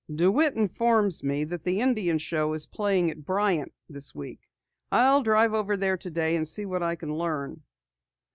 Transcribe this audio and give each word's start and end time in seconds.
"DeWitt 0.11 0.55
informs 0.55 1.21
me 1.23 1.43
that 1.43 1.63
the 1.63 1.79
Indian 1.79 2.17
Show 2.17 2.53
is 2.53 2.65
playing 2.65 3.11
at 3.11 3.23
Bryan 3.23 3.69
this 3.87 4.15
week. 4.15 4.39
I'll 4.91 5.21
drive 5.21 5.53
over 5.53 5.77
there 5.77 5.95
today 5.95 6.35
and 6.35 6.47
see 6.47 6.65
what 6.65 6.81
I 6.81 6.95
can 6.95 7.13
learn." 7.15 7.61